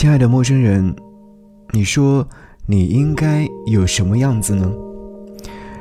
[0.00, 0.96] 亲爱的陌生人，
[1.74, 2.26] 你说
[2.64, 4.72] 你应该有什么样子呢？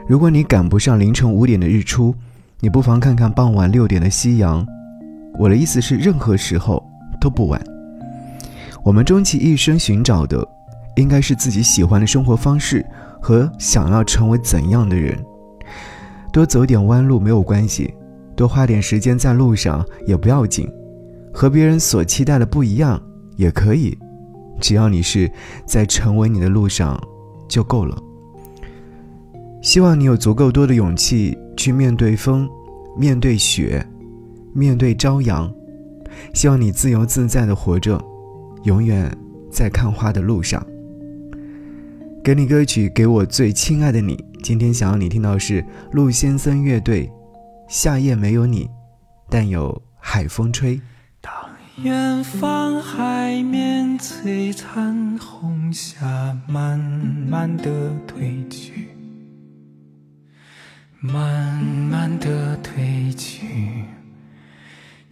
[0.09, 2.13] 如果你赶不上凌晨五点的日出，
[2.59, 4.67] 你不妨看看傍晚六点的夕阳。
[5.37, 6.85] 我的意思是，任何时候
[7.21, 7.63] 都不晚。
[8.83, 10.45] 我们终其一生寻找的，
[10.97, 12.85] 应该是自己喜欢的生活方式
[13.21, 15.17] 和想要成为怎样的人。
[16.33, 17.93] 多走点弯路没有关系，
[18.35, 20.69] 多花点时间在路上也不要紧，
[21.33, 23.01] 和别人所期待的不一样。
[23.37, 23.97] 也可以，
[24.59, 25.31] 只要你是
[25.65, 27.01] 在成为你的路上，
[27.47, 27.97] 就够了。
[29.61, 32.47] 希望你有足够多的勇气去面对风，
[32.97, 33.85] 面对雪，
[34.53, 35.51] 面对朝阳。
[36.33, 38.03] 希望你自由自在的活着，
[38.63, 39.15] 永远
[39.51, 40.65] 在看花的路上。
[42.23, 44.23] 给你歌曲，给我最亲爱的你。
[44.43, 47.07] 今天想要你听到是陆先生乐队，
[47.67, 48.69] 《夏夜没有你，
[49.29, 50.77] 但有海风吹》。
[51.81, 58.89] 远方海面璀璨，红霞慢慢的褪去，
[60.99, 63.85] 慢慢的褪去。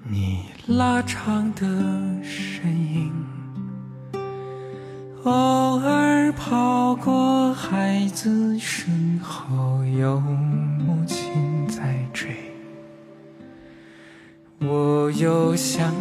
[0.03, 1.61] 你拉长的
[2.21, 3.13] 身影，
[5.23, 12.35] 偶尔跑过孩子身后，有母亲在追。
[14.59, 15.93] 我又想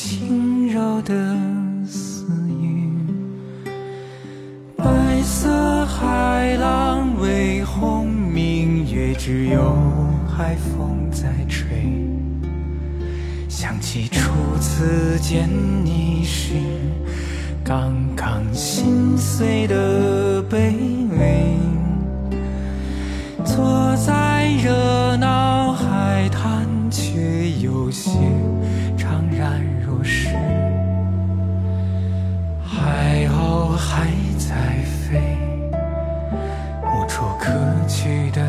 [0.00, 1.36] 轻柔的
[1.84, 2.88] 私语，
[4.76, 9.76] 白色海浪微红，明月只有
[10.28, 11.66] 海风在吹。
[13.48, 15.48] 想起初次见
[15.84, 16.54] 你时，
[17.64, 20.76] 刚刚心碎的卑
[21.18, 21.56] 微，
[23.44, 27.18] 坐在热闹海滩，却。
[27.60, 28.10] 有些
[29.38, 30.30] 然若失，
[32.60, 35.38] 海鸥还在飞，
[36.82, 37.48] 无处可
[37.86, 38.47] 去的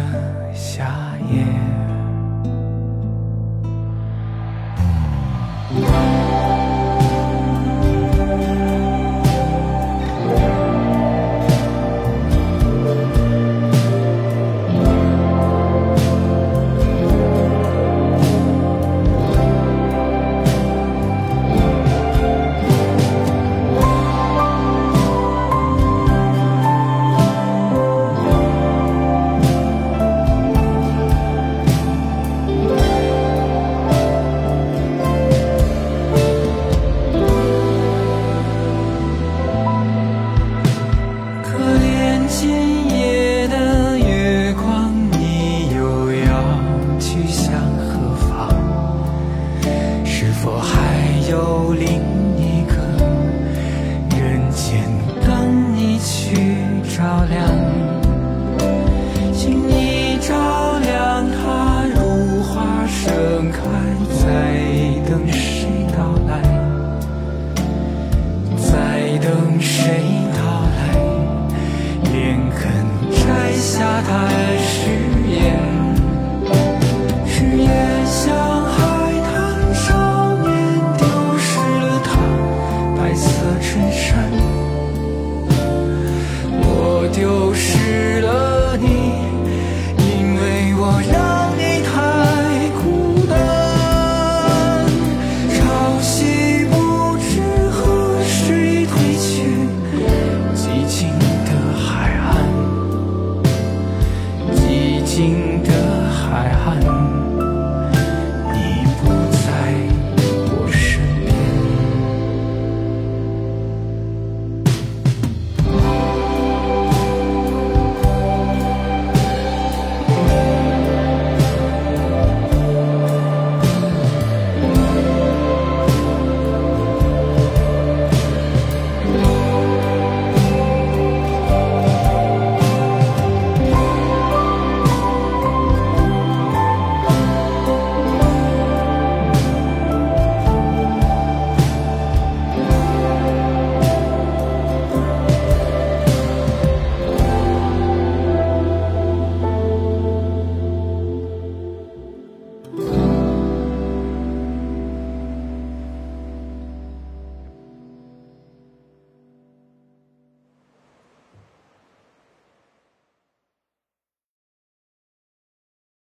[74.01, 74.38] 太